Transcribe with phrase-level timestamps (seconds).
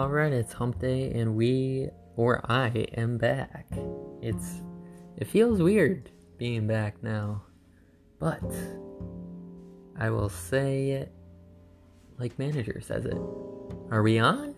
[0.00, 3.66] Alright, it's hump day and we or I am back.
[4.22, 4.62] It's
[5.18, 7.42] it feels weird being back now.
[8.18, 8.42] But
[9.98, 11.12] I will say it
[12.18, 13.18] like manager says it.
[13.90, 14.54] Are we on?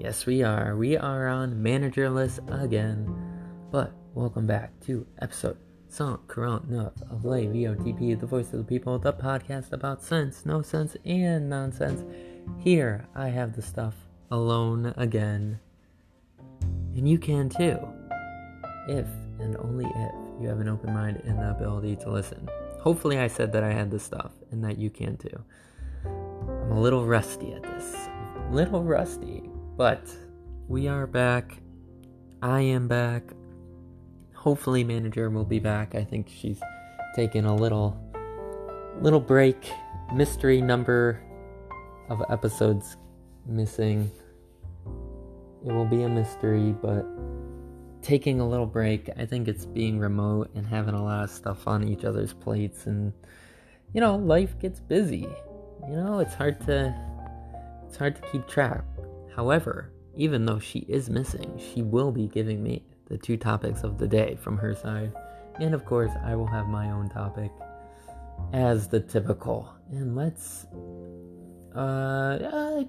[0.00, 0.74] Yes, we are.
[0.74, 3.06] We are on managerless again.
[3.70, 5.58] But welcome back to episode
[5.96, 10.96] 149 of Lay VOTP, the voice of the people, the podcast about sense, no sense,
[11.04, 12.02] and nonsense.
[12.58, 13.94] Here, I have the stuff
[14.30, 15.58] alone again.
[16.96, 17.78] And you can too.
[18.88, 19.06] If
[19.40, 22.48] and only if you have an open mind and the ability to listen.
[22.80, 25.44] Hopefully, I said that I had the stuff and that you can too.
[26.04, 27.96] I'm a little rusty at this.
[28.50, 29.50] Little rusty.
[29.76, 30.08] But
[30.68, 31.58] we are back.
[32.42, 33.22] I am back.
[34.34, 35.94] Hopefully, manager will be back.
[35.94, 36.60] I think she's
[37.14, 38.00] taken a little
[39.00, 39.70] little break.
[40.14, 41.20] Mystery number
[42.08, 42.96] of episodes
[43.46, 44.10] missing.
[45.64, 47.04] It will be a mystery, but
[48.02, 49.10] taking a little break.
[49.16, 52.86] I think it's being remote and having a lot of stuff on each other's plates
[52.86, 53.12] and
[53.92, 55.26] you know, life gets busy.
[55.88, 56.94] You know, it's hard to
[57.86, 58.84] it's hard to keep track.
[59.34, 63.98] However, even though she is missing, she will be giving me the two topics of
[63.98, 65.12] the day from her side.
[65.60, 67.50] And of course, I will have my own topic
[68.52, 69.72] as the typical.
[69.90, 70.66] And let's
[71.74, 72.84] uh, uh,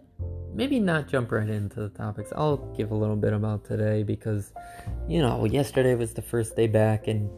[0.57, 2.33] maybe not jump right into the topics.
[2.35, 4.51] I'll give a little bit about today because,
[5.07, 7.29] you know, yesterday was the first day back, and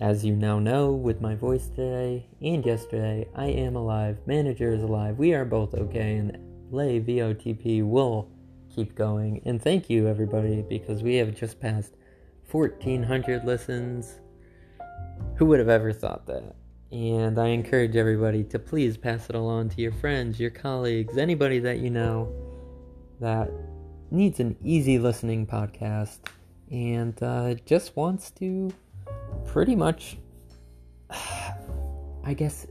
[0.00, 4.20] as you now know, with my voice today and yesterday, I am alive.
[4.26, 5.18] Manager is alive.
[5.18, 6.38] We are both okay, and
[6.70, 8.28] Lay VOTP will
[8.74, 9.40] keep going.
[9.46, 11.94] And thank you, everybody, because we have just passed
[12.50, 14.20] 1,400 listens.
[15.36, 16.54] Who would have ever thought that?
[16.94, 21.58] And I encourage everybody to please pass it along to your friends, your colleagues, anybody
[21.58, 22.32] that you know
[23.18, 23.50] that
[24.12, 26.18] needs an easy listening podcast
[26.70, 28.72] and uh, just wants to
[29.44, 30.18] pretty much,
[31.10, 32.68] I guess,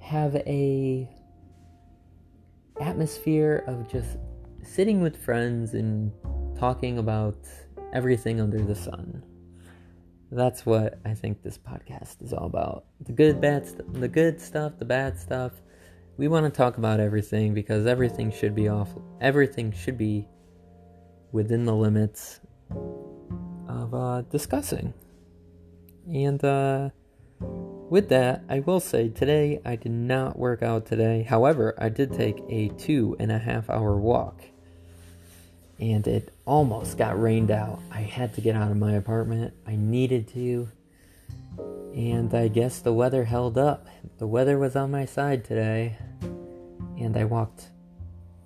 [0.00, 1.08] have a
[2.80, 4.16] atmosphere of just
[4.64, 6.10] sitting with friends and
[6.58, 7.38] talking about
[7.92, 9.22] everything under the sun
[10.30, 12.84] that's what I think this podcast is all about.
[13.00, 15.52] The good, bad, st- the good stuff, the bad stuff.
[16.16, 18.90] We want to talk about everything because everything should be off.
[19.20, 20.28] Everything should be
[21.32, 22.40] within the limits
[23.68, 24.94] of uh, discussing.
[26.12, 26.90] And uh,
[27.40, 31.22] with that, I will say today I did not work out today.
[31.22, 34.42] However, I did take a two and a half hour walk
[35.80, 37.80] and it almost got rained out.
[37.90, 39.54] I had to get out of my apartment.
[39.66, 40.68] I needed to.
[41.94, 43.86] And I guess the weather held up.
[44.18, 45.96] The weather was on my side today.
[46.98, 47.70] And I walked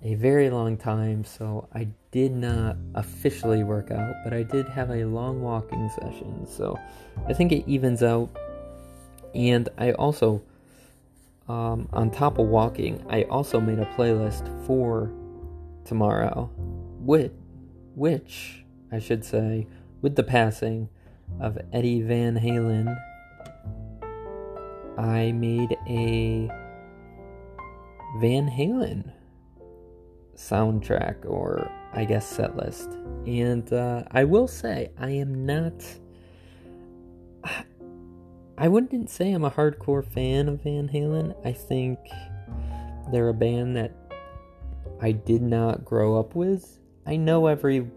[0.01, 4.89] a very long time, so I did not officially work out, but I did have
[4.89, 6.47] a long walking session.
[6.47, 6.79] So
[7.27, 8.29] I think it evens out.
[9.33, 10.41] And I also,
[11.49, 15.11] um, on top of walking, I also made a playlist for
[15.83, 16.49] tomorrow
[17.05, 17.31] with
[17.93, 19.67] which I should say
[20.01, 20.89] with the passing
[21.39, 22.97] of Eddie Van Halen
[24.97, 26.49] I made a
[28.19, 29.11] Van Halen
[30.35, 32.89] soundtrack or I guess set list.
[33.25, 35.73] And uh, I will say I am not
[38.57, 41.35] I wouldn't say I'm a hardcore fan of Van Halen.
[41.45, 41.99] I think
[43.11, 43.93] they're a band that
[45.01, 47.87] I did not grow up with I know every,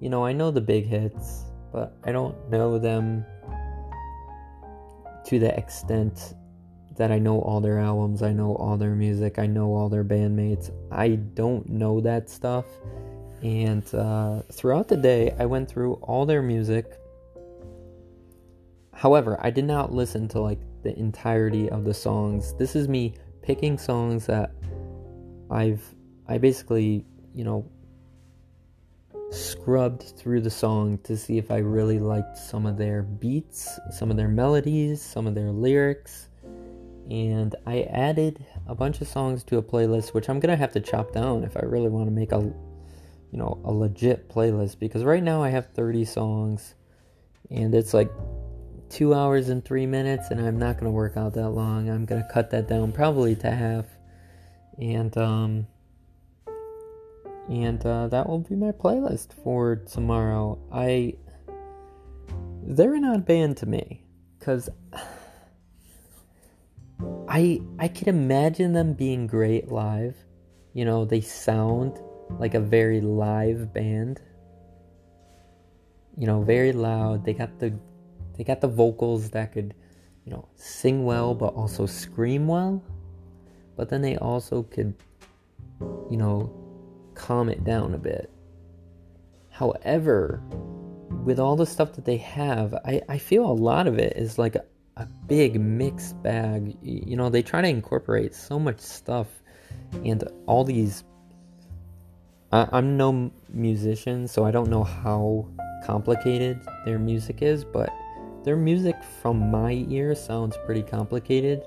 [0.00, 1.42] you know, I know the big hits,
[1.72, 3.24] but I don't know them
[5.26, 6.34] to the extent
[6.96, 10.04] that I know all their albums, I know all their music, I know all their
[10.04, 10.70] bandmates.
[10.90, 12.66] I don't know that stuff.
[13.42, 16.98] And uh, throughout the day, I went through all their music.
[18.92, 22.54] However, I did not listen to like the entirety of the songs.
[22.54, 24.52] This is me picking songs that
[25.50, 25.82] I've
[26.28, 27.04] I basically,
[27.34, 27.68] you know,
[29.32, 34.10] scrubbed through the song to see if I really liked some of their beats, some
[34.10, 36.28] of their melodies, some of their lyrics.
[37.10, 40.80] And I added a bunch of songs to a playlist, which I'm gonna have to
[40.80, 44.78] chop down if I really want to make a, you know, a legit playlist.
[44.78, 46.74] Because right now I have 30 songs,
[47.50, 48.10] and it's like
[48.88, 51.88] two hours and three minutes, and I'm not gonna work out that long.
[51.88, 53.86] I'm gonna cut that down probably to half,
[54.78, 55.66] and um,
[57.48, 60.58] and uh, that will be my playlist for tomorrow.
[60.72, 61.14] I
[62.64, 64.04] they're an odd band to me
[64.38, 64.68] because
[67.28, 70.16] I I can imagine them being great live,
[70.72, 72.00] you know, they sound
[72.38, 74.20] like a very live band.
[76.16, 77.24] You know, very loud.
[77.24, 77.72] They got the
[78.36, 79.74] they got the vocals that could,
[80.24, 82.82] you know, sing well but also scream well.
[83.76, 84.94] But then they also could
[86.10, 86.52] you know,
[87.14, 88.30] calm it down a bit.
[89.50, 90.42] However,
[91.24, 94.38] with all the stuff that they have, I, I feel a lot of it is
[94.38, 94.64] like a,
[94.96, 96.76] a big mixed bag.
[96.82, 99.28] You know, they try to incorporate so much stuff
[100.04, 101.04] and all these.
[102.50, 105.48] I, I'm no musician, so I don't know how
[105.84, 107.90] complicated their music is, but
[108.44, 111.62] their music from my ear sounds pretty complicated.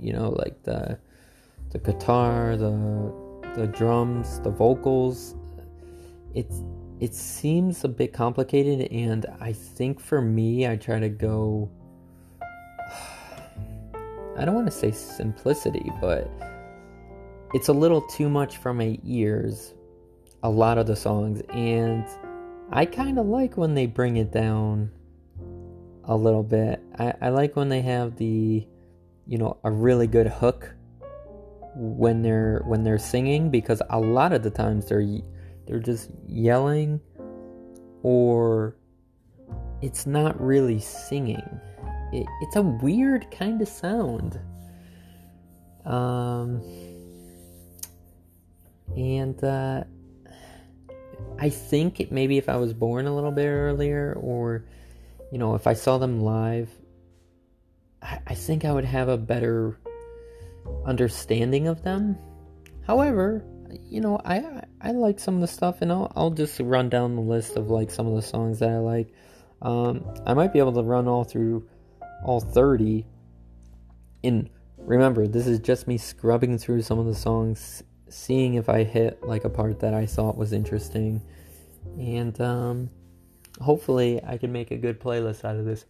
[0.00, 0.98] You know, like the
[1.70, 3.27] the guitar, the
[3.58, 5.34] the drums, the vocals.
[6.34, 6.62] It's
[7.00, 11.70] it seems a bit complicated and I think for me I try to go
[14.36, 16.30] I don't want to say simplicity, but
[17.54, 19.74] it's a little too much for my ears
[20.44, 22.06] a lot of the songs and
[22.70, 24.90] I kind of like when they bring it down
[26.04, 26.80] a little bit.
[26.96, 28.66] I, I like when they have the
[29.26, 30.74] you know a really good hook
[31.74, 35.06] when they're when they're singing because a lot of the times they're
[35.66, 37.00] they're just yelling
[38.02, 38.76] or
[39.82, 41.60] it's not really singing.
[42.12, 44.40] It, it's a weird kind of sound.
[45.84, 46.62] Um,
[48.96, 49.84] and uh,
[51.38, 54.64] I think maybe if I was born a little bit earlier, or
[55.30, 56.70] you know, if I saw them live,
[58.02, 59.78] I, I think I would have a better
[60.84, 62.18] understanding of them.
[62.86, 63.44] However,
[63.88, 67.16] you know, I I like some of the stuff, and I'll I'll just run down
[67.16, 69.12] the list of like some of the songs that I like.
[69.60, 71.68] Um, I might be able to run all through
[72.24, 73.06] all thirty.
[74.24, 78.84] And remember, this is just me scrubbing through some of the songs, seeing if I
[78.84, 81.22] hit like a part that I thought was interesting,
[81.98, 82.90] and um,
[83.60, 85.84] hopefully I can make a good playlist out of this.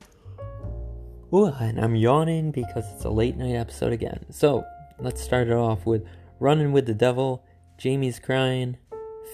[1.34, 4.24] Ooh, and I'm yawning because it's a late night episode again.
[4.30, 4.64] So
[4.98, 6.06] let's start it off with
[6.40, 7.44] Running with the Devil,
[7.76, 8.78] Jamie's Crying,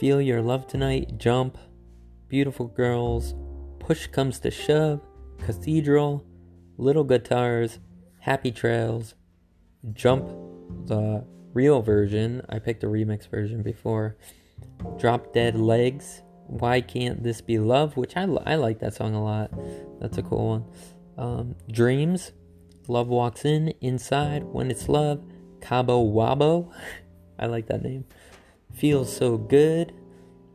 [0.01, 1.57] Feel Your Love Tonight, Jump,
[2.27, 3.35] Beautiful Girls,
[3.79, 5.03] Push Comes to Shove,
[5.39, 6.27] Cathedral,
[6.79, 7.79] Little Guitars,
[8.19, 9.15] Happy Trails,
[9.93, 10.27] Jump,
[10.87, 12.43] the real version.
[12.49, 14.17] I picked a remix version before.
[14.99, 19.23] Drop Dead Legs, Why Can't This Be Love, which I, I like that song a
[19.23, 19.53] lot.
[20.01, 20.65] That's a cool one.
[21.17, 22.33] Um, Dreams,
[22.89, 25.25] Love Walks In, Inside, When It's Love,
[25.61, 26.73] Cabo Wabo,
[27.39, 28.05] I like that name.
[28.73, 29.93] Feels So Good,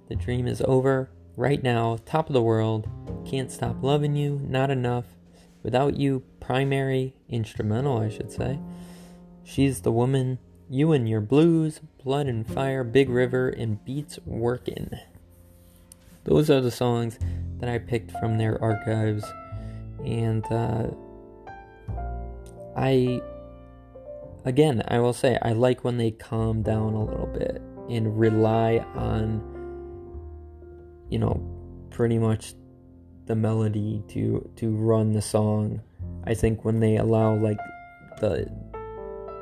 [0.07, 2.87] The Dream Is Over, Right Now, Top of the World,
[3.25, 5.05] Can't Stop Loving You, Not Enough,
[5.63, 8.59] Without You, Primary, Instrumental, I should say.
[9.43, 10.39] She's the Woman,
[10.69, 14.99] You and Your Blues, Blood and Fire, Big River, and Beats Workin'.
[16.25, 17.17] Those are the songs
[17.59, 19.25] that I picked from their archives
[20.05, 20.87] and uh,
[22.75, 23.21] I
[24.45, 28.77] again I will say I like when they calm down a little bit and rely
[28.95, 29.41] on
[31.09, 31.41] you know
[31.89, 32.53] pretty much
[33.25, 35.81] the melody to to run the song.
[36.25, 37.59] I think when they allow like
[38.19, 38.49] the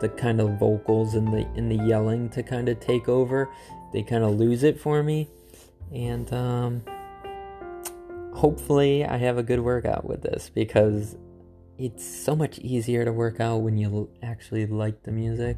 [0.02, 3.50] the kind of vocals and the in the yelling to kind of take over,
[3.94, 5.30] they kind of lose it for me.
[5.94, 6.84] And um
[8.38, 11.18] hopefully I have a good workout with this because
[11.80, 15.58] it's so much easier to work out when you actually like the music.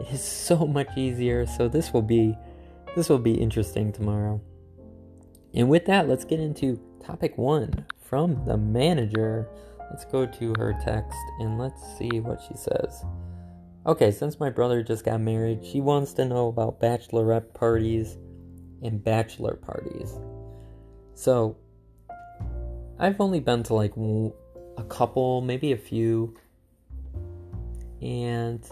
[0.00, 1.46] It is so much easier.
[1.46, 2.34] So this will be
[2.96, 4.40] this will be interesting tomorrow.
[5.52, 9.48] And with that, let's get into topic 1 from the manager.
[9.90, 13.04] Let's go to her text and let's see what she says.
[13.86, 18.16] Okay, since my brother just got married, she wants to know about bachelorette parties
[18.82, 20.18] and bachelor parties.
[21.14, 21.56] So,
[22.98, 23.92] I've only been to like
[24.76, 26.36] a couple, maybe a few,
[28.00, 28.64] and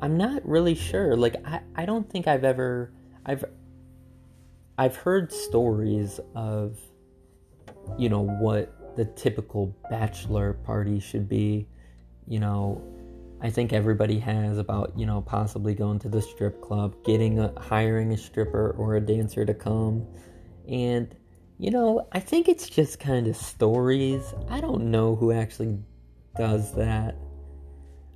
[0.00, 1.16] I'm not really sure.
[1.16, 2.92] Like I, I don't think I've ever
[3.26, 3.44] I've
[4.78, 6.78] I've heard stories of
[7.98, 11.66] you know what the typical bachelor party should be.
[12.26, 12.82] You know,
[13.40, 17.52] I think everybody has about, you know, possibly going to the strip club, getting a
[17.60, 20.06] hiring a stripper or a dancer to come.
[20.68, 21.14] And
[21.62, 24.34] you know, I think it's just kind of stories.
[24.48, 25.78] I don't know who actually
[26.36, 27.14] does that.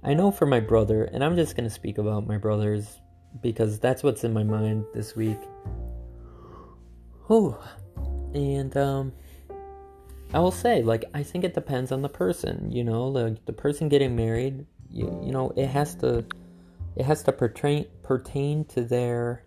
[0.03, 3.01] I know for my brother, and I'm just going to speak about my brothers
[3.41, 5.39] because that's what's in my mind this week.
[7.31, 7.57] Oh,
[8.35, 9.13] and um,
[10.35, 12.73] I will say, like, I think it depends on the person.
[12.73, 14.67] You know, like the person getting married.
[14.91, 16.25] You, you know, it has to
[16.97, 19.45] it has to pertain pertain to their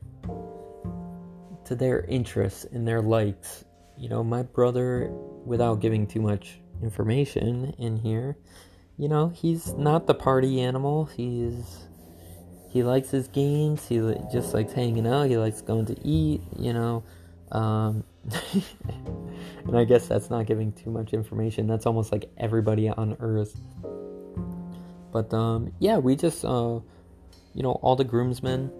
[1.65, 3.65] to their interests and their likes.
[3.99, 5.09] You know, my brother,
[5.45, 8.37] without giving too much information in here,
[8.97, 11.05] you know, he's not the party animal.
[11.05, 11.89] He's
[12.69, 13.85] he likes his games.
[13.87, 13.97] He
[14.31, 15.23] just likes hanging out.
[15.23, 16.41] He likes going to eat.
[16.57, 17.03] You know,
[17.51, 18.03] um,
[19.67, 21.67] and I guess that's not giving too much information.
[21.67, 23.59] That's almost like everybody on Earth.
[25.11, 26.79] But um, yeah, we just uh,
[27.53, 28.71] you know all the groomsmen.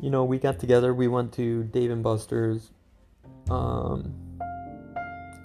[0.00, 0.92] You know, we got together.
[0.92, 2.70] We went to Dave and Buster's.
[3.50, 4.12] Um,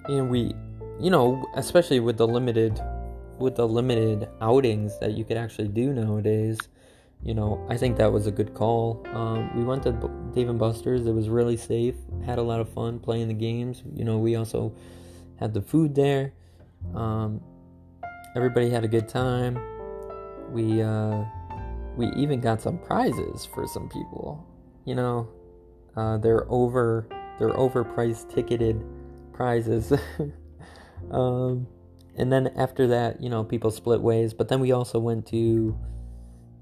[0.06, 0.54] and we,
[1.00, 2.80] you know, especially with the limited
[3.38, 6.58] with the limited outings that you could actually do nowadays,
[7.22, 9.04] you know, I think that was a good call.
[9.12, 9.92] Um, we went to
[10.34, 11.06] Dave and Buster's.
[11.06, 11.94] It was really safe.
[12.24, 13.82] Had a lot of fun playing the games.
[13.94, 14.74] You know, we also
[15.38, 16.32] had the food there.
[16.94, 17.40] Um,
[18.34, 19.58] everybody had a good time.
[20.50, 21.24] We uh,
[21.96, 24.44] we even got some prizes for some people.
[24.84, 25.28] You know,
[25.96, 27.06] uh, they're over
[27.38, 28.84] they're overpriced ticketed
[29.32, 29.92] prizes.
[31.10, 31.66] um,
[32.16, 34.34] and then after that, you know, people split ways.
[34.34, 35.78] But then we also went to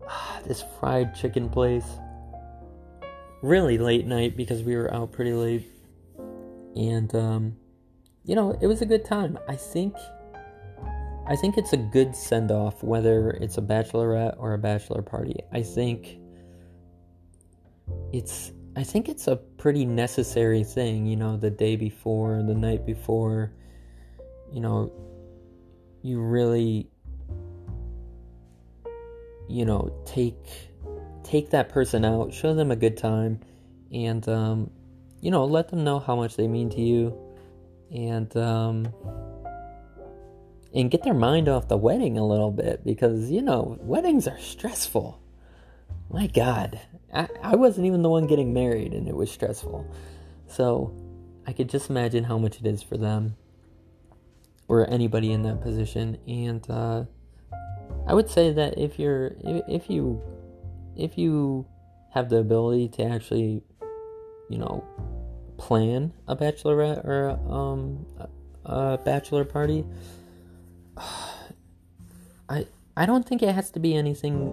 [0.08, 1.86] uh, this fried chicken place.
[3.42, 5.66] Really late night because we were out pretty late.
[6.76, 7.56] And um,
[8.24, 9.38] you know, it was a good time.
[9.48, 9.94] I think
[11.26, 15.36] I think it's a good send off whether it's a bachelorette or a bachelor party.
[15.52, 16.18] I think
[18.12, 22.86] it's I think it's a pretty necessary thing, you know, the day before, the night
[22.86, 23.52] before,
[24.52, 24.92] you know,
[26.02, 26.88] you really
[29.50, 30.70] you know take
[31.24, 33.40] take that person out show them a good time
[33.92, 34.70] and um,
[35.20, 37.16] you know let them know how much they mean to you
[37.92, 38.88] and um,
[40.72, 44.38] and get their mind off the wedding a little bit because you know weddings are
[44.38, 45.19] stressful
[46.11, 46.81] my god
[47.12, 49.87] I, I wasn't even the one getting married and it was stressful
[50.47, 50.95] so
[51.47, 53.37] i could just imagine how much it is for them
[54.71, 56.17] or anybody in that position.
[56.29, 57.05] And uh,
[58.07, 60.23] I would say that if you're if, you
[60.97, 61.67] if you
[62.14, 63.64] have the ability to actually,
[64.49, 64.85] you know,
[65.59, 68.07] plan a bachelorette or um,
[68.64, 69.85] a bachelor party,
[72.49, 74.52] I I don't think it has to be anything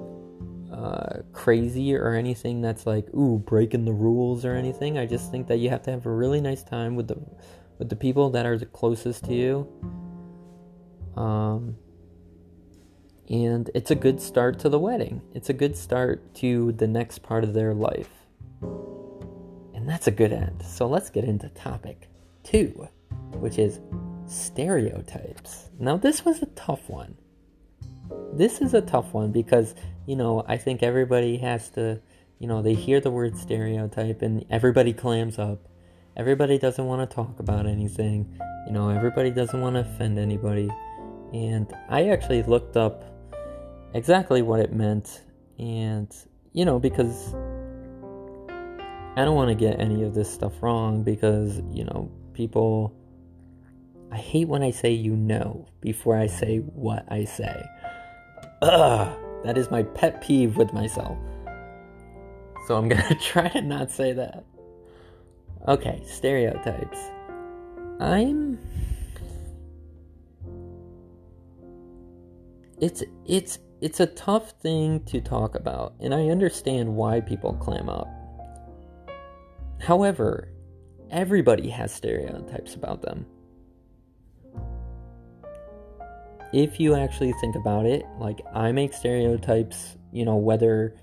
[0.71, 4.97] uh, crazy or anything that's like ooh breaking the rules or anything.
[4.97, 7.17] I just think that you have to have a really nice time with the
[7.77, 9.67] with the people that are the closest to you
[11.17, 11.75] um,
[13.27, 15.21] and it's a good start to the wedding.
[15.33, 18.09] It's a good start to the next part of their life.
[18.61, 20.63] And that's a good end.
[20.63, 22.07] So let's get into topic
[22.43, 22.87] two,
[23.33, 23.81] which is
[24.27, 25.69] stereotypes.
[25.79, 27.17] Now, this was a tough one.
[28.33, 32.01] This is a tough one because, you know, I think everybody has to,
[32.39, 35.67] you know, they hear the word stereotype and everybody clams up.
[36.15, 38.37] Everybody doesn't want to talk about anything.
[38.65, 40.69] You know, everybody doesn't want to offend anybody
[41.33, 43.03] and I actually looked up
[43.93, 45.23] exactly what it meant,
[45.59, 46.13] and
[46.53, 47.33] you know, because
[49.15, 52.93] I don't want to get any of this stuff wrong because you know, people.
[54.09, 57.61] I hate when I say you know before I say what I say.
[58.61, 61.17] Ugh, that is my pet peeve with myself.
[62.67, 64.45] So I'm gonna try to not say that.
[65.67, 66.99] Okay, stereotypes.
[67.99, 68.59] I'm
[72.79, 77.89] it's it's it's a tough thing to talk about, and I understand why people clam
[77.89, 78.07] up.
[79.79, 80.49] However,
[81.11, 83.25] everybody has stereotypes about them.
[86.53, 90.95] If you actually think about it, like I make stereotypes, you know, whether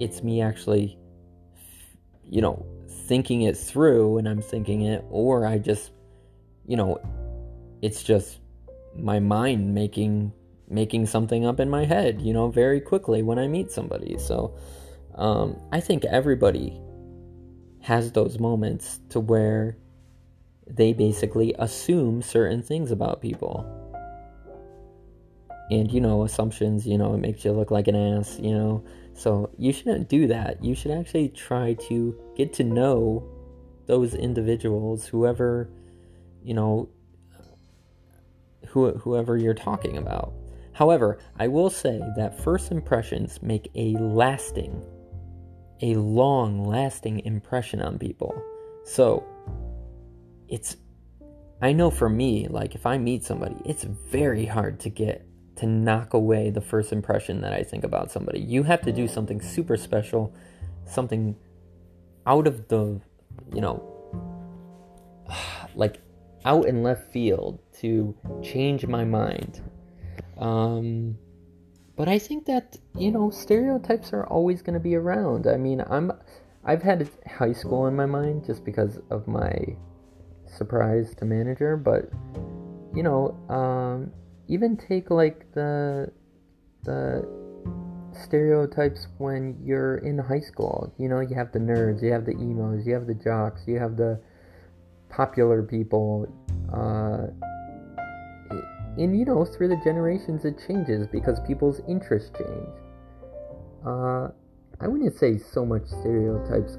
[0.00, 0.98] it's me actually,
[2.24, 2.66] you know,
[3.06, 5.92] thinking it through and I'm thinking it, or I just,
[6.66, 6.98] you know,
[7.82, 8.40] it's just
[8.96, 10.32] my mind making
[10.68, 14.16] making something up in my head, you know, very quickly when I meet somebody.
[14.18, 14.56] So
[15.16, 16.80] um, I think everybody
[17.80, 19.76] has those moments to where
[20.68, 23.79] they basically assume certain things about people.
[25.70, 28.84] And, you know, assumptions, you know, it makes you look like an ass, you know.
[29.14, 30.64] So you shouldn't do that.
[30.64, 33.28] You should actually try to get to know
[33.86, 35.70] those individuals, whoever,
[36.42, 36.88] you know,
[38.68, 40.32] who, whoever you're talking about.
[40.72, 44.82] However, I will say that first impressions make a lasting,
[45.82, 48.42] a long lasting impression on people.
[48.84, 49.24] So,
[50.48, 50.76] it's,
[51.62, 55.26] I know for me, like if I meet somebody, it's very hard to get
[55.60, 58.40] to knock away the first impression that I think about somebody.
[58.40, 60.34] You have to do something super special,
[60.86, 61.36] something
[62.26, 63.00] out of the,
[63.54, 63.82] you know,
[65.74, 66.00] like
[66.44, 69.60] out in left field to change my mind.
[70.38, 71.18] Um,
[71.96, 75.46] but I think that you know stereotypes are always going to be around.
[75.46, 76.12] I mean, I'm
[76.64, 79.76] I've had high school in my mind just because of my
[80.46, 82.10] surprise to manager, but
[82.94, 84.12] you know, um,
[84.50, 86.10] even take like the
[86.82, 87.26] the
[88.12, 90.92] stereotypes when you're in high school.
[90.98, 93.78] You know, you have the nerds, you have the emos, you have the jocks, you
[93.78, 94.20] have the
[95.08, 96.26] popular people.
[96.72, 97.28] Uh,
[98.98, 102.74] and you know, through the generations, it changes because people's interests change.
[103.86, 104.28] Uh,
[104.80, 106.76] I wouldn't say so much stereotypes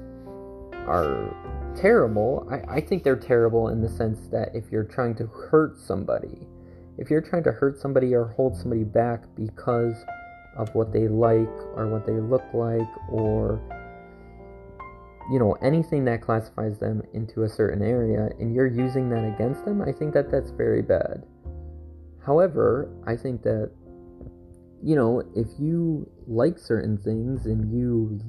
[0.86, 1.34] are
[1.74, 2.46] terrible.
[2.50, 6.46] I, I think they're terrible in the sense that if you're trying to hurt somebody,
[6.98, 10.04] if you're trying to hurt somebody or hold somebody back because
[10.56, 13.60] of what they like or what they look like or
[15.30, 19.64] you know anything that classifies them into a certain area and you're using that against
[19.64, 21.24] them i think that that's very bad.
[22.26, 23.70] However i think that
[24.82, 28.20] you know if you like certain things and you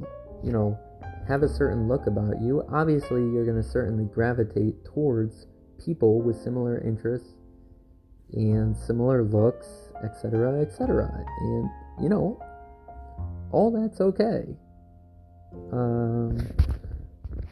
[0.43, 0.79] you know
[1.27, 5.47] have a certain look about you obviously you're going to certainly gravitate towards
[5.83, 7.33] people with similar interests
[8.33, 9.67] and similar looks
[10.03, 11.09] etc etc
[11.41, 11.69] and
[12.01, 12.41] you know
[13.51, 14.45] all that's okay.
[15.71, 16.37] Um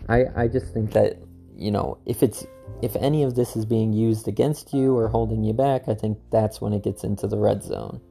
[0.09, 1.17] I I just think that
[1.55, 2.45] you know if it's
[2.81, 6.17] if any of this is being used against you or holding you back, I think
[6.31, 8.01] that's when it gets into the red zone.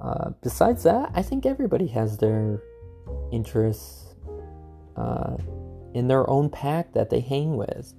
[0.00, 2.62] Uh, besides that, I think everybody has their
[3.32, 4.14] interests
[4.96, 5.36] uh,
[5.92, 7.94] in their own pack that they hang with,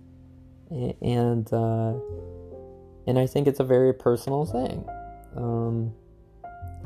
[1.01, 1.93] and uh,
[3.07, 4.87] and I think it's a very personal thing.
[5.35, 5.93] Um,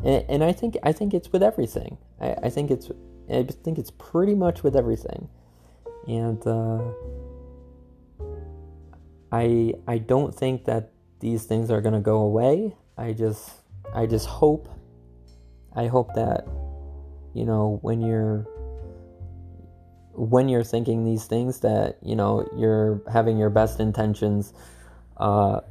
[0.03, 1.97] and, and, I think I think it's with everything.
[2.19, 2.89] I, I think it's
[3.29, 5.29] I think it's pretty much with everything
[6.09, 6.81] and uh,
[9.31, 12.75] I I don't think that these things are gonna go away.
[12.98, 13.51] I just
[13.94, 14.70] I just hope
[15.75, 16.48] I hope that
[17.33, 18.48] you know when you're
[20.13, 24.53] when you're thinking these things that you know you're having your best intentions
[25.17, 25.61] uh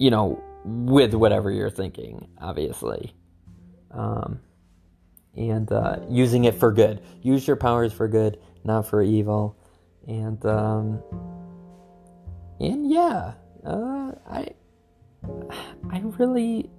[0.00, 3.14] you know with whatever you're thinking obviously.
[3.92, 4.40] Um
[5.36, 7.00] and uh, using it for good.
[7.22, 9.56] Use your powers for good not for evil.
[10.06, 11.02] And um
[12.58, 13.34] and yeah,
[13.64, 14.48] uh I
[15.90, 16.70] I really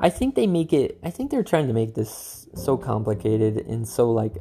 [0.00, 3.86] I think they make it I think they're trying to make this so complicated and
[3.86, 4.36] so like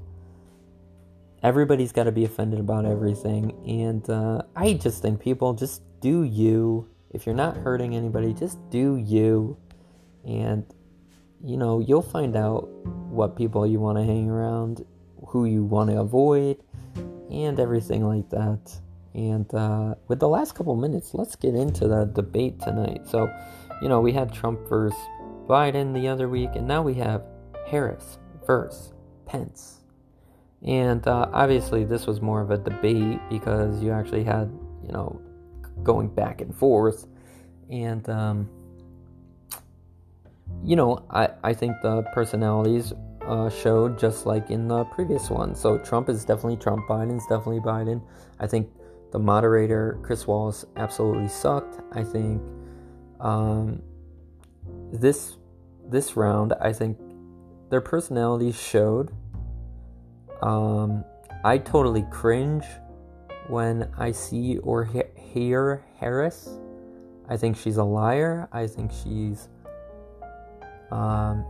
[1.43, 3.53] everybody's got to be offended about everything.
[3.67, 8.57] And uh I just think people just do you if you're not hurting anybody just
[8.69, 9.57] do you
[10.25, 10.65] and
[11.43, 12.67] you know you'll find out
[13.09, 14.85] what people you want to hang around
[15.27, 16.57] who you want to avoid
[17.31, 18.79] and everything like that.
[19.13, 23.07] And uh, with the last couple minutes, let's get into the debate tonight.
[23.07, 23.33] So,
[23.81, 24.99] you know, we had Trump versus
[25.47, 27.23] Biden the other week, and now we have
[27.67, 28.93] Harris versus
[29.25, 29.79] Pence.
[30.65, 34.51] And uh, obviously, this was more of a debate because you actually had,
[34.83, 35.19] you know,
[35.83, 37.07] going back and forth.
[37.69, 38.49] And, um,
[40.63, 45.55] you know, I, I think the personalities uh, showed, just like in the previous one.
[45.55, 48.01] So Trump is definitely Trump, Biden's definitely Biden.
[48.39, 48.69] I think
[49.11, 51.79] the moderator, Chris Wallace, absolutely sucked.
[51.93, 52.41] I think
[53.19, 53.81] um,
[54.91, 55.37] this
[55.89, 56.97] this round, I think
[57.69, 59.11] their personalities showed.
[60.41, 61.03] Um,
[61.43, 62.65] I totally cringe
[63.47, 66.49] when I see or hear Harris.
[67.29, 68.49] I think she's a liar.
[68.51, 69.47] I think she's
[70.91, 71.45] um,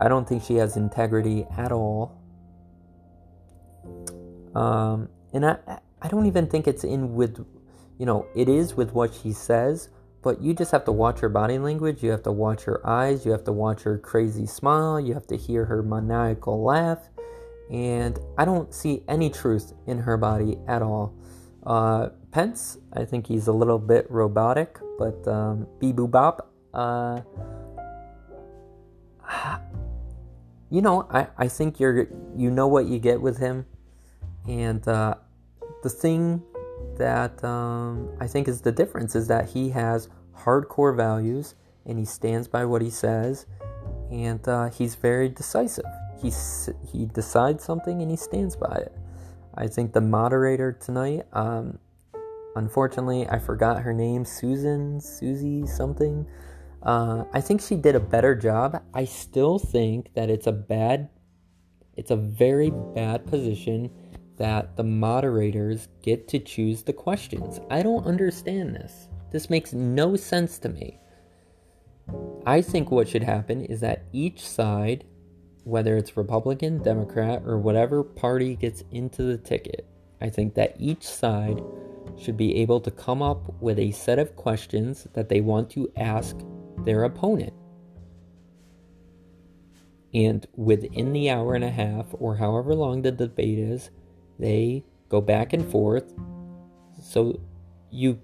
[0.00, 2.18] I don't think she has integrity at all.
[4.54, 5.58] Um, and I,
[6.00, 7.44] I don't even think it's in with,
[7.98, 9.90] you know, it is with what she says,
[10.22, 12.02] but you just have to watch her body language.
[12.02, 13.24] You have to watch her eyes.
[13.24, 14.98] You have to watch her crazy smile.
[14.98, 17.08] You have to hear her maniacal laugh.
[17.70, 21.14] And I don't see any truth in her body at all.
[21.66, 26.52] Uh, Pence, I think he's a little bit robotic, but um, beep bop.
[26.72, 27.22] Uh,
[30.70, 33.66] you know, I, I think you're you know what you get with him,
[34.46, 35.16] and uh,
[35.82, 36.42] the thing
[36.98, 42.04] that um, I think is the difference is that he has hardcore values and he
[42.04, 43.46] stands by what he says,
[44.10, 45.84] and uh, he's very decisive.
[46.22, 46.30] He
[46.92, 48.92] he decides something and he stands by it.
[49.56, 51.78] I think the moderator tonight, um,
[52.56, 56.26] unfortunately, I forgot her name, Susan, Susie something.
[56.82, 58.82] Uh, I think she did a better job.
[58.92, 61.08] I still think that it's a bad,
[61.96, 63.90] it's a very bad position
[64.36, 67.58] that the moderators get to choose the questions.
[67.70, 69.08] I don't understand this.
[69.32, 71.00] This makes no sense to me.
[72.44, 75.04] I think what should happen is that each side,
[75.66, 79.84] whether it's Republican, Democrat, or whatever party gets into the ticket,
[80.20, 81.60] I think that each side
[82.16, 85.90] should be able to come up with a set of questions that they want to
[85.96, 86.36] ask
[86.84, 87.52] their opponent.
[90.14, 93.90] And within the hour and a half, or however long the debate is,
[94.38, 96.14] they go back and forth.
[97.02, 97.40] So
[97.90, 98.20] you,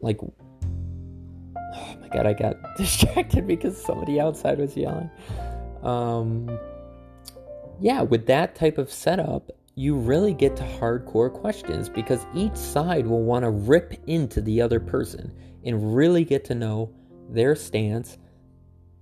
[0.00, 5.10] like, oh my god, I got distracted because somebody outside was yelling.
[5.86, 6.58] Um,
[7.80, 13.06] yeah, with that type of setup, you really get to hardcore questions because each side
[13.06, 15.32] will want to rip into the other person
[15.64, 16.92] and really get to know
[17.30, 18.18] their stance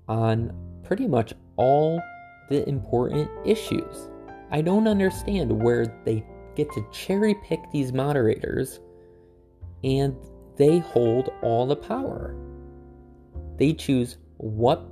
[0.08, 2.02] on pretty much all
[2.50, 4.10] the important issues.
[4.50, 8.80] I don't understand where they get to cherry pick these moderators
[9.82, 10.14] and
[10.56, 12.36] they hold all the power.
[13.56, 14.86] They choose what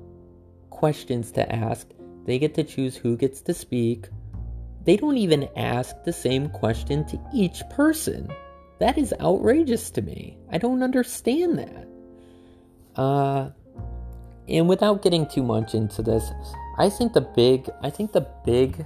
[0.83, 1.87] questions to ask,
[2.27, 4.09] they get to choose who gets to speak,
[4.85, 8.29] they don't even ask the same question to each person.
[8.81, 10.38] That is outrageous to me.
[10.51, 11.87] I don't understand that.
[13.01, 13.51] Uh,
[14.49, 16.33] and without getting too much into this,
[16.79, 18.85] I think the big, I think the big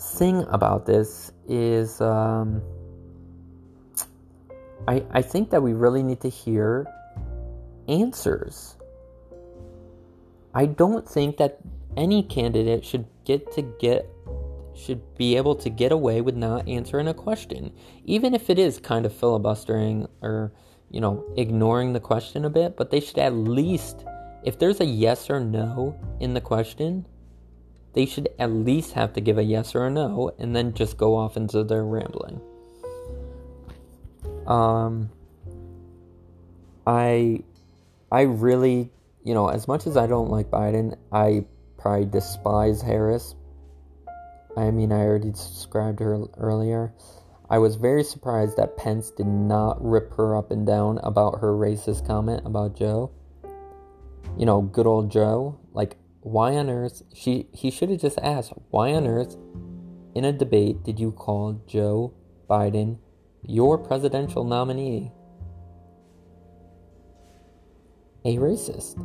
[0.00, 2.62] thing about this is, um,
[4.88, 6.86] I, I think that we really need to hear
[7.86, 8.76] answers.
[10.56, 11.58] I don't think that
[11.98, 14.08] any candidate should get to get
[14.74, 17.72] should be able to get away with not answering a question,
[18.06, 20.52] even if it is kind of filibustering or,
[20.90, 24.04] you know, ignoring the question a bit, but they should at least,
[24.44, 27.06] if there's a yes or no in the question,
[27.92, 30.96] they should at least have to give a yes or a no and then just
[30.96, 32.40] go off into their rambling.
[34.46, 35.10] Um,
[36.86, 37.42] I,
[38.10, 38.90] I really,
[39.26, 41.44] you know, as much as I don't like Biden, I
[41.78, 43.34] probably despise Harris.
[44.56, 46.94] I mean, I already described her earlier.
[47.50, 51.52] I was very surprised that Pence did not rip her up and down about her
[51.54, 53.10] racist comment about Joe.
[54.38, 55.58] You know, good old Joe.
[55.72, 57.02] Like, why on earth?
[57.12, 59.36] She he should have just asked, why on earth,
[60.14, 62.14] in a debate, did you call Joe
[62.48, 62.98] Biden
[63.42, 65.10] your presidential nominee
[68.26, 69.02] a racist?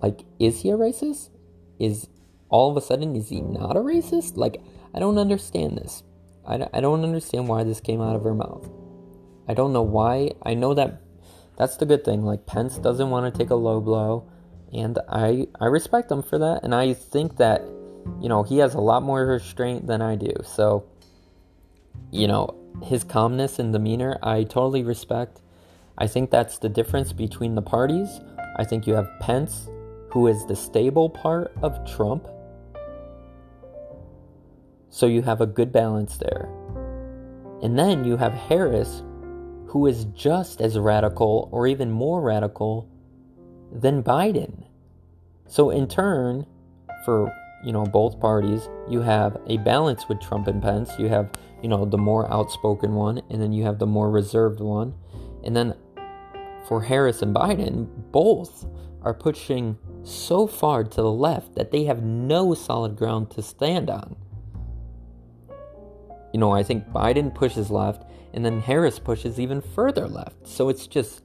[0.00, 1.30] Like, is he a racist?
[1.78, 2.08] is
[2.48, 4.36] all of a sudden is he not a racist?
[4.36, 4.62] Like
[4.94, 6.02] I don't understand this.
[6.46, 8.68] I, I don't understand why this came out of her mouth.
[9.48, 10.32] I don't know why.
[10.42, 11.00] I know that
[11.56, 12.24] that's the good thing.
[12.24, 14.28] Like Pence doesn't want to take a low blow,
[14.72, 16.62] and I I respect him for that.
[16.62, 17.62] And I think that
[18.20, 20.32] you know he has a lot more restraint than I do.
[20.44, 20.86] So
[22.10, 25.40] you know his calmness and demeanor, I totally respect.
[25.96, 28.20] I think that's the difference between the parties.
[28.56, 29.68] I think you have Pence
[30.14, 32.28] who is the stable part of Trump.
[34.88, 36.48] So you have a good balance there.
[37.62, 39.02] And then you have Harris,
[39.66, 42.88] who is just as radical or even more radical
[43.72, 44.66] than Biden.
[45.48, 46.46] So in turn,
[47.04, 50.92] for you know both parties, you have a balance with Trump and Pence.
[50.96, 51.28] You have
[51.60, 54.94] you know the more outspoken one, and then you have the more reserved one,
[55.42, 55.74] and then
[56.66, 58.66] for Harris and Biden, both
[59.02, 63.90] are pushing so far to the left that they have no solid ground to stand
[63.90, 64.16] on.
[66.32, 70.48] You know, I think Biden pushes left and then Harris pushes even further left.
[70.48, 71.22] So it's just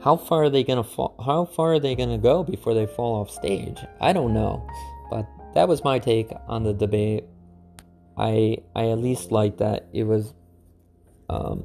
[0.00, 2.74] how far are they going to fall how far are they going to go before
[2.74, 3.78] they fall off stage?
[4.00, 4.68] I don't know.
[5.10, 7.24] But that was my take on the debate.
[8.16, 10.34] I I at least liked that it was
[11.30, 11.64] um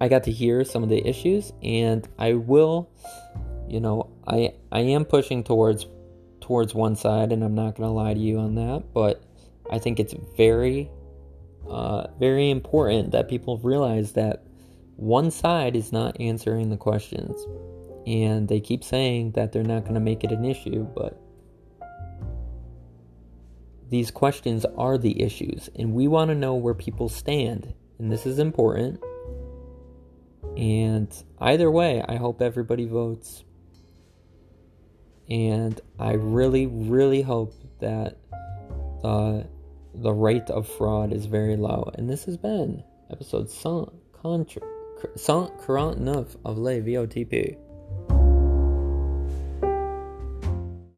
[0.00, 2.90] I got to hear some of the issues and I will
[3.68, 5.86] you know, I I am pushing towards
[6.40, 8.84] towards one side, and I'm not gonna lie to you on that.
[8.92, 9.22] But
[9.70, 10.90] I think it's very
[11.68, 14.44] uh, very important that people realize that
[14.96, 17.44] one side is not answering the questions,
[18.06, 21.20] and they keep saying that they're not gonna make it an issue, but
[23.88, 28.26] these questions are the issues, and we want to know where people stand, and this
[28.26, 29.00] is important.
[30.56, 33.44] And either way, I hope everybody votes
[35.28, 38.18] and I really, really hope that
[39.02, 39.42] uh,
[39.94, 41.90] the the rate of fraud is very low.
[41.94, 47.56] And this has been episode 149 of Le VOTP.